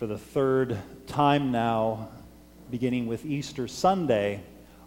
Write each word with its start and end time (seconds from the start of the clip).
For 0.00 0.06
the 0.06 0.16
third 0.16 0.78
time 1.08 1.52
now, 1.52 2.08
beginning 2.70 3.06
with 3.06 3.26
Easter 3.26 3.68
Sunday, 3.68 4.40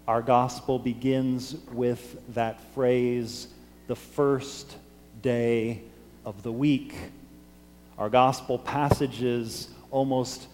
our 0.08 0.24
gospel 0.24 0.80
begins 0.80 1.56
with 1.72 2.20
that 2.34 2.60
phrase, 2.74 3.48
the 3.86 3.96
first 3.96 4.76
day 5.22 5.84
of 6.26 6.42
the 6.42 6.52
week. 6.52 6.96
Our 8.00 8.10
gospel 8.10 8.58
passages 8.58 9.68
almost 9.92 10.48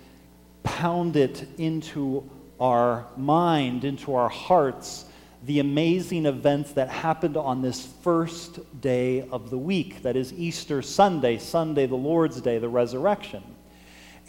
pound 0.64 1.16
it 1.16 1.48
into 1.58 2.30
our 2.60 3.06
mind, 3.16 3.86
into 3.86 4.14
our 4.14 4.28
hearts, 4.28 5.06
the 5.46 5.60
amazing 5.60 6.26
events 6.26 6.74
that 6.74 6.90
happened 6.90 7.38
on 7.38 7.62
this 7.62 7.88
first 8.04 8.60
day 8.82 9.22
of 9.30 9.52
the 9.52 9.58
week, 9.58 10.04
that 10.04 10.18
is 10.18 10.34
Easter 10.34 10.82
Sunday, 10.82 11.38
Sunday, 11.38 11.86
the 11.86 11.96
Lord's 11.96 12.42
Day, 12.42 12.58
the 12.58 12.68
resurrection. 12.68 13.42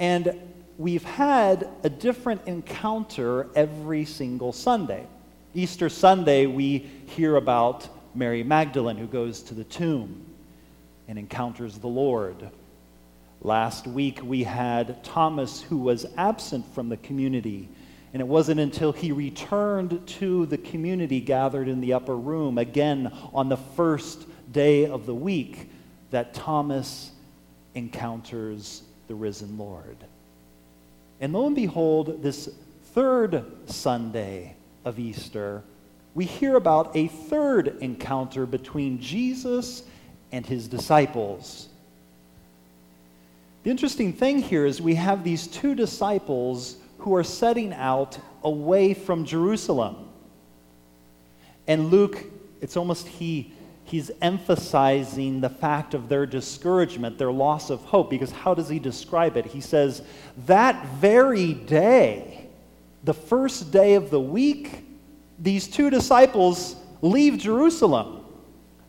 And 0.01 0.35
we've 0.79 1.05
had 1.05 1.69
a 1.85 1.91
different 1.91 2.41
encounter 2.47 3.49
every 3.55 4.07
single 4.07 4.53
Sunday. 4.53 5.07
Easter 5.55 5.91
Sunday, 5.91 6.47
we 6.47 6.79
hear 7.07 7.37
about 7.37 7.87
Mary 8.15 8.43
Magdalene 8.43 8.97
who 8.97 9.07
goes 9.07 9.43
to 9.43 9.55
the 9.55 9.65
tomb 9.65 10.25
and 11.07 11.19
encounters 11.19 11.79
the 11.79 11.87
Lord. 11.87 12.51
Last 13.43 13.87
week, 13.87 14.21
we 14.25 14.43
had 14.43 15.05
Thomas 15.05 15.61
who 15.61 15.77
was 15.77 16.07
absent 16.17 16.65
from 16.75 16.89
the 16.89 16.97
community 16.97 17.69
and 18.13 18.21
it 18.21 18.27
wasn't 18.27 18.59
until 18.59 18.93
he 18.93 19.13
returned 19.13 20.05
to 20.07 20.47
the 20.47 20.59
community 20.59 21.21
gathered 21.21 21.69
in 21.69 21.81
the 21.81 21.93
upper 21.93 22.17
room, 22.17 22.59
again 22.59 23.13
on 23.33 23.49
the 23.49 23.57
first 23.57 24.27
day 24.51 24.87
of 24.87 25.07
the 25.07 25.15
week, 25.15 25.71
that 26.11 26.35
Thomas 26.35 27.13
encounters 27.75 28.83
the 29.11 29.17
risen 29.17 29.59
Lord. 29.59 29.97
And 31.21 31.33
lo 31.33 31.45
and 31.49 31.57
behold, 31.57 32.23
this 32.23 32.49
third 32.95 33.45
Sunday 33.67 34.55
of 34.85 35.01
Easter, 35.01 35.65
we 36.15 36.25
hear 36.25 36.55
about 36.55 36.95
a 36.95 37.09
third 37.09 37.77
encounter 37.81 38.47
between 38.47 39.01
Jesus 39.01 39.83
and 40.31 40.47
his 40.47 40.69
disciples. 40.69 41.69
The 43.65 43.71
interesting 43.73 44.13
thing 44.13 44.39
here 44.39 44.65
is 44.65 44.81
we 44.81 44.95
have 44.95 45.25
these 45.25 45.49
two 45.49 45.75
disciples 45.75 46.77
who 46.99 47.13
are 47.17 47.25
setting 47.25 47.73
out 47.73 48.17
away 48.45 48.95
from 48.95 49.25
Jerusalem. 49.25 50.09
And 51.67 51.91
Luke, 51.91 52.23
it's 52.61 52.77
almost 52.77 53.09
he 53.09 53.53
he's 53.91 54.11
emphasizing 54.23 55.41
the 55.41 55.49
fact 55.49 55.95
of 55.95 56.09
their 56.09 56.25
discouragement, 56.25 57.19
their 57.19 57.33
loss 57.33 57.71
of 57.71 57.81
hope, 57.81 58.09
because 58.09 58.31
how 58.31 58.55
does 58.55 58.69
he 58.69 58.79
describe 58.79 59.37
it? 59.37 59.45
He 59.45 59.61
says, 59.61 60.03
That 60.47 60.87
very 60.87 61.55
day, 61.55 62.49
the 63.03 63.15
first 63.15 63.73
day 63.73 63.95
of 63.95 64.11
the 64.11 64.21
week, 64.21 64.85
these 65.41 65.67
two 65.67 65.91
disciples 65.91 66.77
leave 67.03 67.39
Jerusalem. 67.39 68.25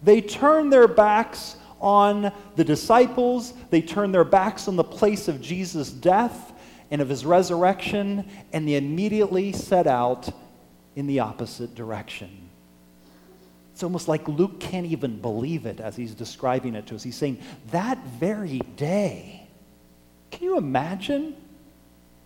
They 0.03 0.21
turn 0.21 0.69
their 0.69 0.87
backs 0.87 1.55
on 1.79 2.31
the 2.55 2.63
disciples, 2.63 3.53
they 3.71 3.81
turn 3.81 4.11
their 4.11 4.23
backs 4.23 4.67
on 4.67 4.75
the 4.75 4.83
place 4.83 5.27
of 5.27 5.41
Jesus' 5.41 5.89
death, 5.89 6.53
and 6.91 7.01
of 7.01 7.09
his 7.09 7.25
resurrection, 7.25 8.29
and 8.53 8.67
they 8.67 8.75
immediately 8.75 9.51
set 9.51 9.87
out 9.87 10.29
in 10.95 11.07
the 11.07 11.21
opposite 11.21 11.73
direction. 11.73 12.40
It's 13.81 13.83
almost 13.83 14.07
like 14.07 14.27
Luke 14.27 14.59
can't 14.59 14.85
even 14.85 15.19
believe 15.19 15.65
it 15.65 15.79
as 15.79 15.95
he's 15.95 16.13
describing 16.13 16.75
it 16.75 16.85
to 16.85 16.93
us. 16.93 17.01
He's 17.01 17.15
saying, 17.15 17.39
that 17.71 17.97
very 18.19 18.59
day. 18.75 19.47
Can 20.29 20.43
you 20.43 20.57
imagine? 20.59 21.35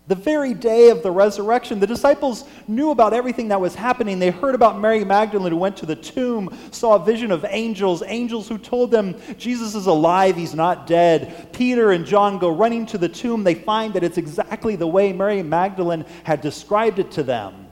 The 0.09 0.15
very 0.15 0.53
day 0.53 0.89
of 0.89 1.01
the 1.01 1.11
resurrection, 1.11 1.79
the 1.79 1.87
disciples 1.87 2.43
knew 2.67 2.91
about 2.91 3.13
everything 3.13 3.47
that 3.47 3.61
was 3.61 3.73
happening. 3.73 4.19
They 4.19 4.31
heard 4.31 4.53
about 4.53 4.81
Mary 4.81 5.05
Magdalene 5.05 5.53
who 5.53 5.57
went 5.57 5.77
to 5.77 5.85
the 5.85 5.95
tomb, 5.95 6.49
saw 6.71 6.95
a 6.95 7.05
vision 7.05 7.31
of 7.31 7.45
angels, 7.47 8.03
angels 8.05 8.49
who 8.49 8.57
told 8.57 8.91
them 8.91 9.15
Jesus 9.37 9.75
is 9.75 9.87
alive, 9.87 10.35
he's 10.35 10.55
not 10.55 10.85
dead. 10.85 11.53
Peter 11.53 11.93
and 11.93 12.05
John 12.05 12.37
go 12.37 12.49
running 12.49 12.85
to 12.87 12.97
the 12.97 13.07
tomb. 13.07 13.45
They 13.45 13.55
find 13.55 13.93
that 13.93 14.03
it's 14.03 14.17
exactly 14.17 14.75
the 14.75 14.87
way 14.87 15.13
Mary 15.13 15.41
Magdalene 15.41 16.03
had 16.25 16.41
described 16.41 16.99
it 16.99 17.11
to 17.11 17.23
them. 17.23 17.67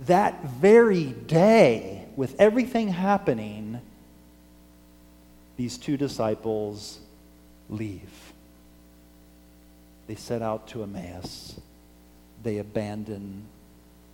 That 0.00 0.44
very 0.46 1.04
day, 1.04 2.06
with 2.18 2.34
everything 2.40 2.88
happening, 2.88 3.80
these 5.56 5.78
two 5.78 5.96
disciples 5.96 6.98
leave. 7.70 8.32
They 10.08 10.16
set 10.16 10.42
out 10.42 10.66
to 10.68 10.82
Emmaus. 10.82 11.60
They 12.42 12.58
abandon 12.58 13.44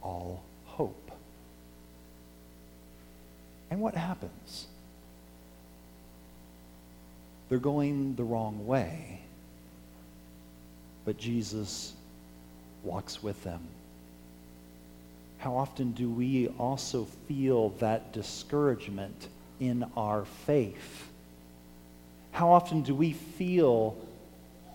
all 0.02 0.42
hope. 0.66 1.12
And 3.70 3.80
what 3.80 3.94
happens? 3.94 4.66
They're 7.48 7.58
going 7.58 8.16
the 8.16 8.24
wrong 8.24 8.66
way, 8.66 9.20
but 11.06 11.16
Jesus 11.16 11.94
walks 12.82 13.22
with 13.22 13.42
them. 13.44 13.62
How 15.44 15.58
often 15.58 15.92
do 15.92 16.08
we 16.08 16.48
also 16.58 17.04
feel 17.28 17.68
that 17.78 18.14
discouragement 18.14 19.28
in 19.60 19.84
our 19.94 20.24
faith? 20.24 21.12
How 22.32 22.50
often 22.50 22.80
do 22.80 22.94
we 22.94 23.12
feel 23.12 23.94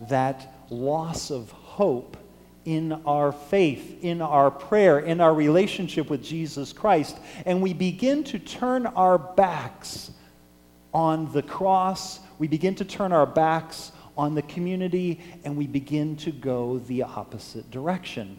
that 0.10 0.54
loss 0.70 1.32
of 1.32 1.50
hope 1.50 2.18
in 2.66 2.92
our 3.08 3.32
faith, 3.32 4.04
in 4.04 4.22
our 4.22 4.52
prayer, 4.52 5.00
in 5.00 5.22
our 5.22 5.34
relationship 5.34 6.08
with 6.08 6.24
Jesus 6.24 6.72
Christ. 6.72 7.18
And 7.48 7.64
we 7.64 7.74
begin 7.74 8.24
to 8.26 8.38
turn 8.38 8.86
our 8.86 9.18
backs 9.18 10.12
on 10.94 11.34
the 11.34 11.42
cross, 11.42 12.20
we 12.38 12.48
begin 12.48 12.76
to 12.76 12.86
turn 12.86 13.12
our 13.12 13.26
backs 13.26 13.92
on 14.16 14.36
the 14.36 14.44
community, 14.44 15.20
and 15.44 15.58
we 15.58 15.66
begin 15.66 16.16
to 16.18 16.32
go 16.32 16.78
the 16.78 17.02
opposite 17.02 17.72
direction. 17.72 18.38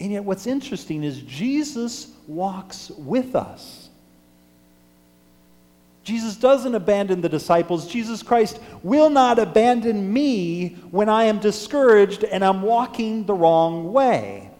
And 0.00 0.12
yet, 0.12 0.24
what's 0.24 0.46
interesting 0.46 1.04
is 1.04 1.20
Jesus 1.20 2.08
walks 2.26 2.90
with 2.90 3.36
us. 3.36 3.90
Jesus 6.02 6.36
doesn't 6.36 6.74
abandon 6.74 7.20
the 7.20 7.28
disciples. 7.28 7.86
Jesus 7.86 8.22
Christ 8.22 8.58
will 8.82 9.10
not 9.10 9.38
abandon 9.38 10.10
me 10.10 10.70
when 10.90 11.10
I 11.10 11.24
am 11.24 11.38
discouraged 11.38 12.24
and 12.24 12.42
I'm 12.42 12.62
walking 12.62 13.26
the 13.26 13.34
wrong 13.34 13.92
way. 13.92 14.50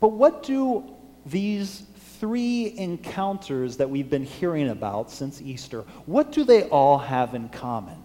But 0.00 0.08
what 0.08 0.42
do 0.42 0.84
these 1.24 1.84
three 2.18 2.74
encounters 2.76 3.78
that 3.78 3.88
we've 3.88 4.10
been 4.10 4.24
hearing 4.24 4.68
about 4.68 5.10
since 5.10 5.40
Easter, 5.40 5.82
what 6.04 6.32
do 6.32 6.44
they 6.44 6.64
all 6.64 6.98
have 6.98 7.34
in 7.34 7.48
common? 7.48 7.96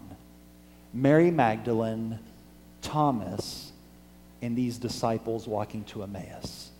Mary 0.94 1.30
Magdalene, 1.30 2.18
Thomas, 2.80 3.65
and 4.42 4.56
these 4.56 4.78
disciples 4.78 5.46
walking 5.46 5.84
to 5.84 6.02
Emmaus. 6.02 6.70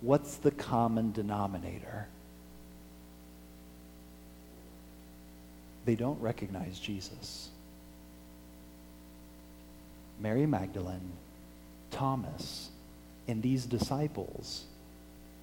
What's 0.00 0.36
the 0.36 0.50
common 0.50 1.12
denominator? 1.12 2.08
they 5.88 5.94
don't 5.94 6.20
recognize 6.20 6.78
Jesus. 6.78 7.48
Mary 10.20 10.44
Magdalene, 10.44 11.12
Thomas, 11.90 12.68
and 13.26 13.42
these 13.42 13.64
disciples 13.64 14.64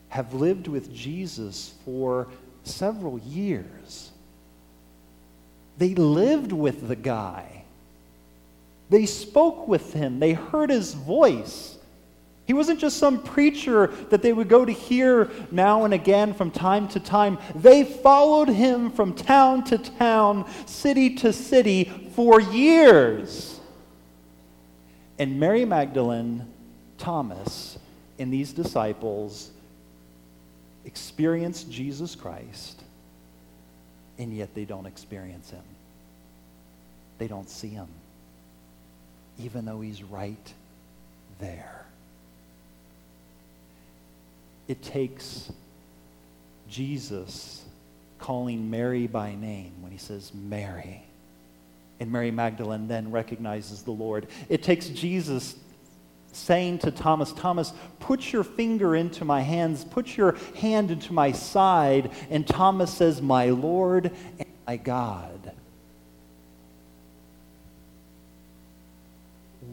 have 0.09 0.35
lived 0.35 0.67
with 0.67 0.94
Jesus 0.94 1.73
for 1.84 2.28
several 2.63 3.17
years. 3.22 4.11
They 5.79 5.95
lived 5.95 6.51
with 6.51 6.88
the 6.88 6.95
guy. 6.95 7.63
They 8.90 9.06
spoke 9.06 9.67
with 9.67 9.93
him. 9.93 10.20
They 10.20 10.34
heard 10.34 10.70
his 10.70 10.93
voice. 10.93 11.78
He 12.46 12.53
wasn't 12.53 12.79
just 12.79 12.97
some 12.97 13.23
preacher 13.23 13.87
that 14.11 14.22
they 14.22 14.32
would 14.32 14.47
go 14.47 14.66
to 14.66 14.72
hear 14.72 15.32
now 15.49 15.84
and 15.84 15.93
again 15.93 16.34
from 16.34 16.52
time 16.52 16.87
to 16.90 16.99
time. 16.99 17.40
They 17.55 17.84
followed 17.84 18.49
him 18.49 18.91
from 18.91 19.14
town 19.14 19.64
to 19.66 19.79
town, 19.79 20.46
city 20.67 21.16
to 21.16 21.34
city 21.34 21.85
for 22.14 22.40
years. 22.40 23.59
And 25.17 25.40
Mary 25.40 25.66
Magdalene, 25.66 26.46
Thomas, 26.99 27.79
and 28.20 28.31
these 28.31 28.53
disciples 28.53 29.49
experienced 30.85 31.72
Jesus 31.72 32.16
Christ, 32.16 32.84
and 34.20 34.31
yet 34.31 34.53
they 34.53 34.66
don't 34.66 34.85
experience 34.85 35.49
him. 35.49 35.64
They 37.17 37.28
don't 37.28 37.49
see 37.49 37.70
him, 37.70 37.88
even 39.40 39.66
though 39.66 39.82
he's 39.82 40.03
right 40.03 40.53
there 41.40 41.85
it 44.67 44.82
takes 44.82 45.52
Jesus 46.67 47.64
calling 48.20 48.70
Mary 48.70 49.08
by 49.08 49.35
name 49.35 49.73
when 49.82 49.91
he 49.91 49.97
says, 49.97 50.34
Mary. 50.34 51.03
And 51.99 52.11
Mary 52.11 52.32
Magdalene 52.32 52.87
then 52.87 53.11
recognizes 53.11 53.84
the 53.84 53.91
Lord. 53.91 54.28
It 54.49 54.64
takes 54.64 54.90
Jesus 54.90 55.55
saying 56.31 56.79
to 56.79 56.91
Thomas, 56.91 57.31
Thomas, 57.31 57.72
put 57.99 58.34
your 58.34 58.43
finger 58.43 58.96
into 58.96 59.23
my 59.23 59.41
hands, 59.41 59.85
put 59.85 60.17
your 60.17 60.35
hand 60.55 60.91
into 60.91 61.14
my 61.14 61.31
side. 61.31 62.11
And 62.29 62.46
Thomas 62.46 62.93
says, 62.93 63.22
My 63.22 63.52
Lord 63.52 64.11
and 64.40 64.49
my 64.67 64.78
God. 64.78 65.53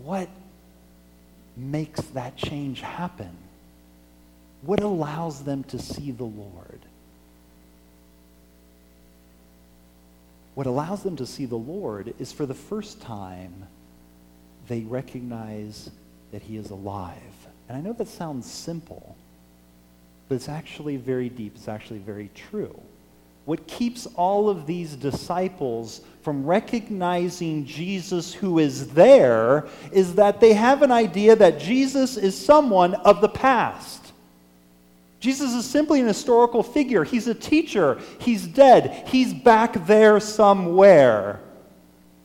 What 0.03 0.29
makes 1.56 2.00
that 2.00 2.37
change 2.37 2.81
happen? 2.81 3.37
What 4.62 4.81
allows 4.81 5.43
them 5.44 5.65
to 5.65 5.79
see 5.79 6.11
the 6.11 6.25
Lord? 6.25 6.81
What 10.55 10.67
allows 10.67 11.03
them 11.03 11.17
to 11.17 11.27
see 11.27 11.47
the 11.47 11.56
Lord 11.56 12.15
is 12.19 12.33
for 12.33 12.47
the 12.47 12.55
first 12.55 13.00
time 13.00 13.67
they 14.69 14.81
recognize 14.81 15.91
that 16.31 16.43
he 16.43 16.56
is 16.56 16.71
alive. 16.71 17.17
And 17.69 17.77
I 17.77 17.81
know 17.81 17.93
that 17.94 18.09
sounds 18.09 18.50
simple, 18.50 19.17
but 20.29 20.35
it's 20.37 20.49
actually 20.49 20.97
very 20.97 21.29
deep. 21.29 21.55
It's 21.56 21.69
actually 21.69 21.99
very 21.99 22.31
true. 22.35 22.79
What 23.44 23.67
keeps 23.67 24.06
all 24.15 24.49
of 24.49 24.67
these 24.67 24.94
disciples 24.94 26.03
from 26.23 26.47
recognizing 26.47 27.65
Jesus 27.65 28.33
who 28.33 28.61
is 28.61 28.89
there 28.89 29.67
is 29.91 30.15
that 30.15 30.41
they 30.41 30.53
have 30.53 30.83
an 30.83 30.93
idea 30.93 31.35
that 31.35 31.59
Jesus 31.59 32.17
is 32.17 32.39
someone 32.39 32.94
of 32.94 33.21
the 33.21 33.29
past. 33.29 34.12
Jesus 35.19 35.53
is 35.53 35.65
simply 35.65 36.00
an 36.00 36.06
historical 36.06 36.62
figure. 36.62 37.05
He's 37.05 37.29
a 37.29 37.35
teacher. 37.35 38.00
He's 38.21 38.47
dead. 38.47 39.09
He's 39.09 39.33
back 39.33 39.87
there 39.87 40.21
somewhere. 40.21 41.41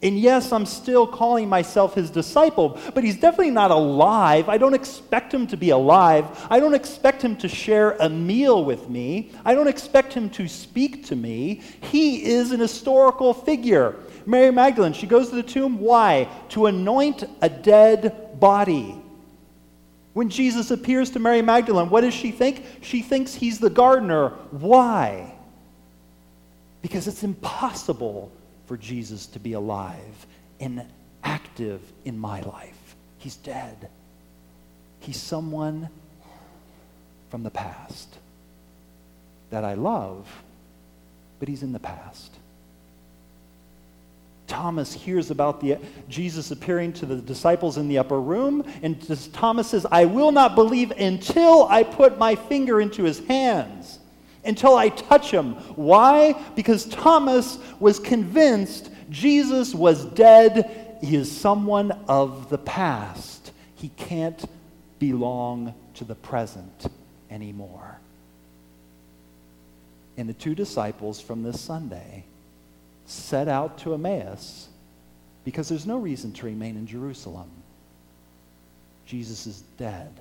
And 0.03 0.19
yes, 0.19 0.51
I'm 0.51 0.67
still 0.67 1.07
calling 1.07 1.49
myself 1.49 1.95
his 1.95 2.11
disciple, 2.11 2.79
but 2.93 3.03
he's 3.03 3.15
definitely 3.15 3.49
not 3.49 3.71
alive. 3.71 4.47
I 4.47 4.59
don't 4.59 4.75
expect 4.75 5.33
him 5.33 5.47
to 5.47 5.57
be 5.57 5.71
alive. 5.71 6.45
I 6.51 6.59
don't 6.59 6.75
expect 6.75 7.23
him 7.23 7.35
to 7.37 7.47
share 7.47 7.93
a 7.93 8.07
meal 8.07 8.63
with 8.63 8.89
me. 8.89 9.31
I 9.43 9.55
don't 9.55 9.67
expect 9.67 10.13
him 10.13 10.29
to 10.31 10.47
speak 10.47 11.07
to 11.07 11.15
me. 11.15 11.61
He 11.81 12.25
is 12.25 12.51
an 12.51 12.59
historical 12.59 13.33
figure. 13.33 13.95
Mary 14.27 14.51
Magdalene, 14.51 14.93
she 14.93 15.07
goes 15.07 15.29
to 15.29 15.35
the 15.35 15.41
tomb. 15.41 15.79
Why? 15.79 16.29
To 16.49 16.67
anoint 16.67 17.23
a 17.41 17.49
dead 17.49 18.39
body. 18.39 19.01
When 20.13 20.29
Jesus 20.29 20.69
appears 20.69 21.09
to 21.11 21.19
Mary 21.19 21.41
Magdalene, 21.41 21.89
what 21.89 22.01
does 22.01 22.13
she 22.13 22.29
think? 22.29 22.63
She 22.81 23.01
thinks 23.01 23.33
he's 23.33 23.57
the 23.57 23.69
gardener. 23.69 24.29
Why? 24.51 25.33
Because 26.83 27.07
it's 27.07 27.23
impossible 27.23 28.31
for 28.67 28.77
Jesus 28.77 29.25
to 29.27 29.39
be 29.39 29.53
alive 29.53 30.27
and 30.59 30.85
active 31.23 31.81
in 32.05 32.17
my 32.17 32.41
life. 32.41 32.95
He's 33.17 33.35
dead. 33.35 33.89
He's 34.99 35.21
someone 35.21 35.89
from 37.29 37.43
the 37.43 37.49
past 37.49 38.17
that 39.49 39.63
I 39.63 39.73
love, 39.73 40.27
but 41.39 41.47
he's 41.47 41.63
in 41.63 41.71
the 41.71 41.79
past. 41.79 42.33
Thomas 44.47 44.93
hears 44.93 45.29
about 45.29 45.59
the, 45.59 45.77
Jesus 46.07 46.51
appearing 46.51 46.93
to 46.93 47.05
the 47.05 47.17
disciples 47.17 47.77
in 47.77 47.87
the 47.87 47.97
upper 47.97 48.19
room, 48.19 48.63
and 48.81 49.33
Thomas 49.33 49.69
says, 49.69 49.85
I 49.91 50.05
will 50.05 50.31
not 50.31 50.55
believe 50.55 50.91
until 50.91 51.67
I 51.67 51.83
put 51.83 52.17
my 52.17 52.35
finger 52.35 52.79
into 52.79 53.03
his 53.03 53.19
hands, 53.27 53.99
until 54.47 54.75
I 54.75 54.89
touch 54.89 55.31
him. 55.31 55.53
Why? 55.75 56.33
Because 56.55 56.85
Thomas 56.85 57.57
was 57.79 57.99
convinced 57.99 58.89
Jesus 59.09 59.73
was 59.73 60.05
dead. 60.05 60.97
He 61.01 61.15
is 61.15 61.31
someone 61.31 61.91
of 62.07 62.49
the 62.49 62.57
past. 62.57 63.51
He 63.75 63.89
can't 63.89 64.43
belong 64.99 65.73
to 65.95 66.03
the 66.03 66.15
present 66.15 66.87
anymore. 67.29 67.99
And 70.17 70.27
the 70.27 70.33
two 70.33 70.55
disciples 70.55 71.21
from 71.21 71.43
this 71.43 71.59
Sunday 71.61 72.23
set 73.05 73.47
out 73.47 73.77
to 73.79 73.93
Emmaus 73.93 74.67
because 75.45 75.69
there's 75.69 75.85
no 75.85 75.97
reason 75.97 76.33
to 76.33 76.45
remain 76.45 76.75
in 76.75 76.87
Jerusalem. 76.87 77.49
Jesus 79.05 79.47
is 79.47 79.63
dead. 79.77 80.11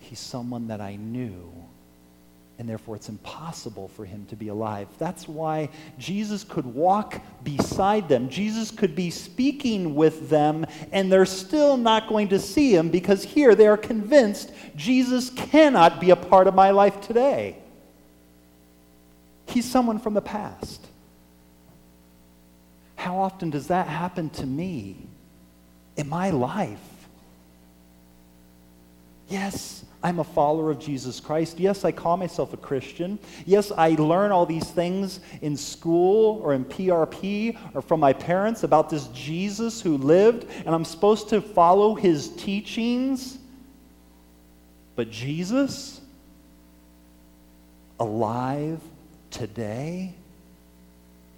He's 0.00 0.18
someone 0.18 0.68
that 0.68 0.80
I 0.80 0.96
knew, 0.96 1.50
and 2.58 2.68
therefore 2.68 2.96
it's 2.96 3.08
impossible 3.08 3.86
for 3.88 4.04
him 4.04 4.26
to 4.26 4.36
be 4.36 4.48
alive. 4.48 4.88
That's 4.98 5.28
why 5.28 5.68
Jesus 5.96 6.42
could 6.42 6.66
walk 6.66 7.22
beside 7.44 8.08
them. 8.08 8.28
Jesus 8.28 8.72
could 8.72 8.96
be 8.96 9.10
speaking 9.10 9.94
with 9.94 10.28
them, 10.28 10.66
and 10.90 11.10
they're 11.10 11.24
still 11.24 11.76
not 11.76 12.08
going 12.08 12.28
to 12.28 12.40
see 12.40 12.74
him 12.74 12.90
because 12.90 13.22
here 13.22 13.54
they 13.54 13.68
are 13.68 13.76
convinced 13.76 14.52
Jesus 14.74 15.30
cannot 15.30 16.00
be 16.00 16.10
a 16.10 16.16
part 16.16 16.48
of 16.48 16.54
my 16.54 16.70
life 16.70 17.00
today. 17.00 17.56
He's 19.46 19.64
someone 19.64 20.00
from 20.00 20.14
the 20.14 20.20
past. 20.20 20.84
How 22.96 23.18
often 23.18 23.50
does 23.50 23.68
that 23.68 23.86
happen 23.86 24.30
to 24.30 24.46
me 24.46 24.96
in 25.96 26.08
my 26.08 26.30
life? 26.30 26.97
Yes, 29.28 29.84
I'm 30.02 30.20
a 30.20 30.24
follower 30.24 30.70
of 30.70 30.78
Jesus 30.78 31.20
Christ. 31.20 31.58
Yes, 31.58 31.84
I 31.84 31.92
call 31.92 32.16
myself 32.16 32.54
a 32.54 32.56
Christian. 32.56 33.18
Yes, 33.44 33.70
I 33.70 33.90
learn 33.90 34.32
all 34.32 34.46
these 34.46 34.70
things 34.70 35.20
in 35.42 35.56
school 35.56 36.40
or 36.42 36.54
in 36.54 36.64
PRP 36.64 37.58
or 37.74 37.82
from 37.82 38.00
my 38.00 38.12
parents 38.12 38.62
about 38.62 38.88
this 38.88 39.08
Jesus 39.08 39.82
who 39.82 39.98
lived, 39.98 40.46
and 40.64 40.74
I'm 40.74 40.84
supposed 40.84 41.28
to 41.30 41.42
follow 41.42 41.94
his 41.94 42.30
teachings. 42.36 43.38
But 44.96 45.10
Jesus, 45.10 46.00
alive 48.00 48.80
today 49.30 50.14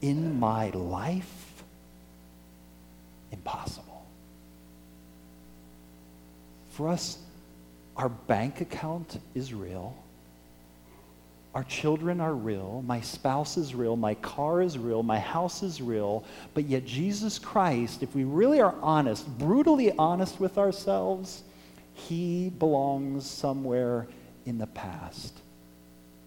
in 0.01 0.39
my 0.39 0.71
life, 0.71 1.65
impossible. 3.33 4.07
For 6.71 6.89
us, 6.89 7.19
our 8.01 8.09
bank 8.09 8.63
account 8.63 9.21
is 9.35 9.53
real. 9.53 9.95
Our 11.55 11.65
children 11.65 12.19
are 12.19 12.33
real. 12.33 12.83
My 12.87 13.03
spouse 13.03 13.59
is 13.59 13.75
real. 13.75 13.95
My 13.95 14.15
car 14.15 14.63
is 14.63 14.79
real. 14.79 15.03
My 15.03 15.19
house 15.19 15.63
is 15.63 15.83
real. 15.83 16.25
But 16.55 16.65
yet, 16.65 16.87
Jesus 16.87 17.39
Christ, 17.39 18.03
if 18.03 18.15
we 18.15 18.25
really 18.25 18.59
are 18.59 18.75
honest, 18.81 19.29
brutally 19.37 19.93
honest 19.99 20.41
with 20.41 20.57
ourselves, 20.57 21.43
he 21.93 22.49
belongs 22.59 23.29
somewhere 23.29 24.07
in 24.47 24.57
the 24.57 24.69
past, 24.69 25.39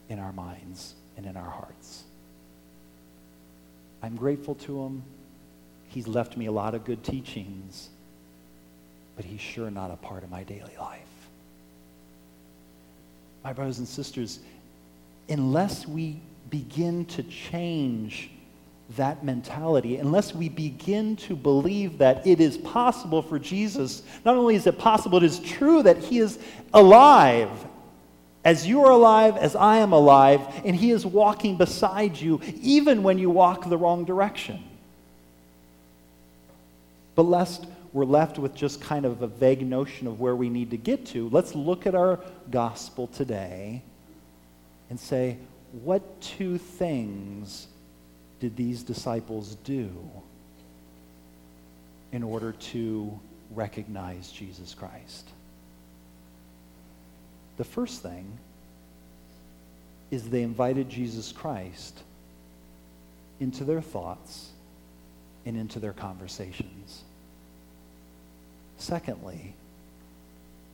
in 0.10 0.20
our 0.20 0.32
minds 0.32 0.94
and 1.18 1.26
in 1.26 1.36
our 1.36 1.50
hearts. 1.50 2.04
I'm 4.04 4.16
grateful 4.16 4.54
to 4.56 4.84
him. 4.84 5.02
He's 5.88 6.08
left 6.08 6.38
me 6.38 6.46
a 6.46 6.52
lot 6.52 6.76
of 6.76 6.86
good 6.86 7.04
teachings, 7.04 7.90
but 9.16 9.26
he's 9.26 9.42
sure 9.42 9.72
not 9.72 9.90
a 9.90 9.96
part 9.96 10.24
of 10.24 10.30
my 10.30 10.44
daily 10.44 10.76
life. 10.80 11.23
My 13.44 13.54
brothers 13.54 13.80
and 13.80 13.88
sisters, 13.88 14.40
unless 15.30 15.88
we 15.88 16.20
begin 16.50 17.06
to 17.06 17.24
change 17.24 18.30
that 18.96 19.24
mentality, 19.24 19.98
unless 19.98 20.36
we 20.36 20.50
begin 20.50 21.16
to 21.16 21.36
believe 21.36 21.98
that 21.98 22.26
it 22.28 22.40
is 22.40 22.58
possible 22.58 23.22
for 23.22 23.40
Jesus, 23.40 24.04
not 24.24 24.36
only 24.36 24.56
is 24.56 24.68
it 24.68 24.78
possible, 24.78 25.18
it 25.18 25.24
is 25.24 25.40
true 25.40 25.84
that 25.84 25.98
He 25.98 26.20
is 26.20 26.40
alive. 26.74 27.50
As 28.46 28.68
you 28.68 28.84
are 28.84 28.92
alive, 28.92 29.38
as 29.38 29.56
I 29.56 29.78
am 29.78 29.94
alive, 29.94 30.42
and 30.66 30.76
He 30.76 30.92
is 30.92 31.06
walking 31.06 31.58
beside 31.58 32.18
you, 32.18 32.40
even 32.62 33.04
when 33.04 33.18
you 33.18 33.30
walk 33.30 33.68
the 33.68 33.78
wrong 33.78 34.06
direction. 34.06 34.64
But 37.16 37.24
lest 37.24 37.66
we're 37.94 38.06
left 38.06 38.40
with 38.40 38.56
just 38.56 38.82
kind 38.82 39.06
of 39.06 39.22
a 39.22 39.28
vague 39.28 39.66
notion 39.66 40.08
of 40.08 40.20
where 40.20 40.36
we 40.36 40.50
need 40.50 40.72
to 40.72 40.78
get 40.78 41.06
to, 41.08 41.30
let's 41.30 41.54
look 41.54 41.86
at 41.86 41.94
our 41.94 42.20
gospel 42.50 43.08
today 43.08 43.84
and 44.90 45.00
say, 45.00 45.38
what 45.84 46.20
two 46.20 46.58
things 46.58 47.68
did 48.40 48.56
these 48.56 48.84
disciples 48.84 49.56
do 49.64 49.90
in 52.12 52.24
order 52.24 52.52
to 52.52 53.20
recognize 53.52 54.32
Jesus 54.32 54.74
Christ? 54.74 55.30
The 57.58 57.64
first 57.64 58.02
thing 58.02 58.26
is 60.10 60.30
they 60.30 60.42
invited 60.42 60.90
Jesus 60.90 61.32
Christ 61.32 62.02
into 63.40 63.64
their 63.64 63.82
thoughts 63.82 64.50
and 65.46 65.58
into 65.58 65.80
their 65.80 65.94
conversations. 65.94 67.04
Secondly, 68.84 69.54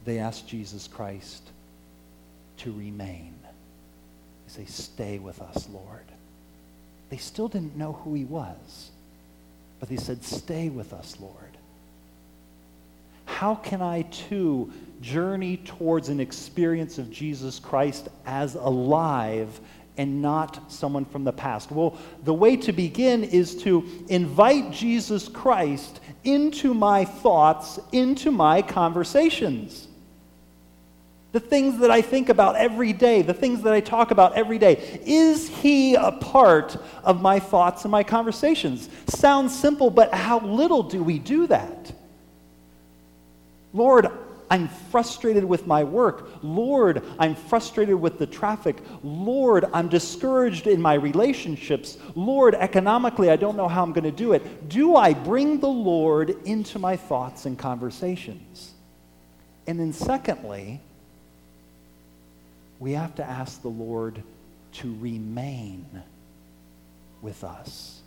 they 0.03 0.17
asked 0.17 0.47
Jesus 0.47 0.87
Christ 0.87 1.43
to 2.57 2.71
remain. 2.71 3.35
They 4.47 4.63
say, 4.63 4.65
Stay 4.65 5.19
with 5.19 5.39
us, 5.39 5.69
Lord. 5.71 6.05
They 7.11 7.17
still 7.17 7.47
didn't 7.47 7.77
know 7.77 7.93
who 7.93 8.15
he 8.15 8.25
was. 8.25 8.89
But 9.79 9.89
they 9.89 9.97
said, 9.97 10.23
Stay 10.23 10.69
with 10.69 10.91
us, 10.91 11.17
Lord. 11.19 11.35
How 13.25 13.53
can 13.53 13.79
I 13.79 14.01
too 14.01 14.73
journey 15.01 15.57
towards 15.57 16.09
an 16.09 16.19
experience 16.19 16.97
of 16.97 17.11
Jesus 17.11 17.59
Christ 17.59 18.09
as 18.25 18.55
alive 18.55 19.59
and 19.99 20.21
not 20.21 20.71
someone 20.71 21.03
from 21.03 21.25
the 21.25 21.33
past? 21.33 21.71
Well, 21.71 21.97
the 22.23 22.33
way 22.33 22.55
to 22.55 22.71
begin 22.71 23.21
is 23.21 23.53
to 23.63 23.85
invite 24.07 24.71
Jesus 24.71 25.27
Christ 25.27 25.99
into 26.23 26.73
my 26.73 27.03
thoughts, 27.03 27.81
into 27.91 28.31
my 28.31 28.61
conversations. 28.61 29.89
The 31.33 31.41
things 31.41 31.79
that 31.79 31.91
I 31.91 32.01
think 32.01 32.29
about 32.29 32.55
every 32.55 32.93
day, 32.93 33.23
the 33.23 33.33
things 33.33 33.61
that 33.63 33.73
I 33.73 33.81
talk 33.81 34.11
about 34.11 34.35
every 34.37 34.57
day. 34.57 35.01
Is 35.05 35.49
he 35.49 35.95
a 35.95 36.13
part 36.13 36.77
of 37.03 37.21
my 37.21 37.39
thoughts 37.39 37.83
and 37.83 37.91
my 37.91 38.03
conversations? 38.03 38.87
Sounds 39.07 39.53
simple, 39.53 39.89
but 39.89 40.13
how 40.13 40.39
little 40.39 40.81
do 40.81 41.03
we 41.03 41.19
do 41.19 41.45
that? 41.47 41.91
Lord, 43.73 44.09
I'm 44.51 44.67
frustrated 44.67 45.45
with 45.45 45.67
my 45.67 45.83
work. 45.83 46.29
Lord, 46.41 47.03
I'm 47.19 47.35
frustrated 47.35 47.95
with 47.95 48.17
the 48.17 48.25
traffic. 48.25 48.77
Lord, 49.03 49.65
I'm 49.73 49.89
discouraged 49.89 50.65
in 50.65 50.81
my 50.81 50.95
relationships. 50.95 51.97
Lord, 52.15 52.55
economically, 52.55 53.29
I 53.29 53.35
don't 53.35 53.55
know 53.55 53.67
how 53.67 53.83
I'm 53.83 53.93
going 53.93 54.05
to 54.05 54.11
do 54.11 54.33
it. 54.33 54.69
Do 54.69 54.95
I 54.95 55.13
bring 55.13 55.59
the 55.59 55.67
Lord 55.67 56.35
into 56.45 56.79
my 56.79 56.95
thoughts 56.95 57.45
and 57.45 57.57
conversations? 57.59 58.73
And 59.67 59.79
then, 59.79 59.93
secondly, 59.93 60.81
we 62.79 62.93
have 62.93 63.13
to 63.15 63.23
ask 63.23 63.61
the 63.61 63.67
Lord 63.67 64.23
to 64.71 64.95
remain 64.99 65.85
with 67.21 67.43
us. 67.43 68.01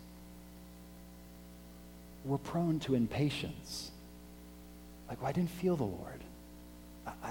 We're 2.25 2.37
prone 2.37 2.79
to 2.81 2.95
impatience. 2.95 3.91
Like, 5.07 5.21
well, 5.21 5.29
I 5.29 5.31
didn't 5.31 5.51
feel 5.51 5.75
the 5.75 5.83
Lord. 5.83 6.21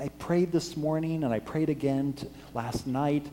I 0.02 0.08
prayed 0.08 0.50
this 0.50 0.76
morning 0.76 1.22
and 1.22 1.32
I 1.32 1.38
prayed 1.38 1.68
again 1.68 2.16
last 2.54 2.88
night, 2.88 3.24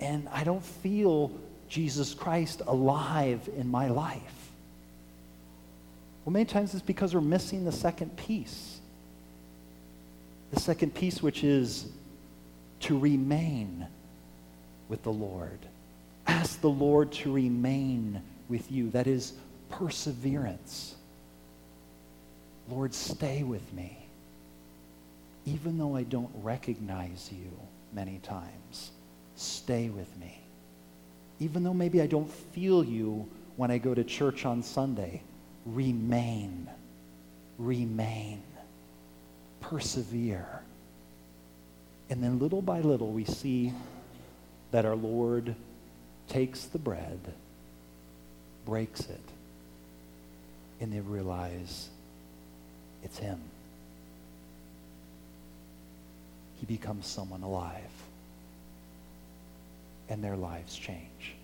and 0.00 0.28
I 0.28 0.44
don't 0.44 0.62
feel 0.62 1.32
Jesus 1.70 2.12
Christ 2.12 2.60
alive 2.66 3.48
in 3.56 3.70
my 3.70 3.88
life. 3.88 4.50
Well, 6.22 6.34
many 6.34 6.44
times 6.44 6.74
it's 6.74 6.82
because 6.82 7.14
we're 7.14 7.22
missing 7.22 7.64
the 7.64 7.72
second 7.72 8.18
piece. 8.18 8.80
The 10.52 10.60
second 10.60 10.94
piece, 10.94 11.22
which 11.22 11.42
is 11.42 11.86
to 12.80 12.98
remain 12.98 13.86
with 14.90 15.02
the 15.02 15.12
Lord. 15.12 15.58
Ask 16.26 16.60
the 16.60 16.68
Lord 16.68 17.12
to 17.12 17.32
remain 17.32 18.20
with 18.50 18.70
you. 18.70 18.90
That 18.90 19.06
is 19.06 19.32
perseverance. 19.70 20.96
Lord, 22.68 22.92
stay 22.92 23.42
with 23.42 23.72
me 23.72 23.99
even 25.52 25.78
though 25.78 25.96
I 25.96 26.04
don't 26.04 26.30
recognize 26.42 27.30
you 27.32 27.50
many 27.92 28.20
times, 28.22 28.92
stay 29.34 29.88
with 29.88 30.16
me. 30.18 30.40
Even 31.40 31.64
though 31.64 31.74
maybe 31.74 32.00
I 32.00 32.06
don't 32.06 32.30
feel 32.30 32.84
you 32.84 33.28
when 33.56 33.70
I 33.70 33.78
go 33.78 33.94
to 33.94 34.04
church 34.04 34.46
on 34.46 34.62
Sunday, 34.62 35.22
remain. 35.66 36.68
Remain. 37.58 38.42
Persevere. 39.60 40.60
And 42.10 42.22
then 42.22 42.38
little 42.38 42.62
by 42.62 42.80
little, 42.80 43.10
we 43.10 43.24
see 43.24 43.72
that 44.70 44.84
our 44.84 44.96
Lord 44.96 45.54
takes 46.28 46.64
the 46.66 46.78
bread, 46.78 47.18
breaks 48.66 49.00
it, 49.00 49.20
and 50.80 50.92
they 50.92 51.00
realize 51.00 51.88
it's 53.02 53.18
Him 53.18 53.40
he 56.70 56.76
becomes 56.76 57.04
someone 57.04 57.42
alive. 57.42 57.90
And 60.08 60.22
their 60.22 60.36
lives 60.36 60.76
change. 60.76 61.34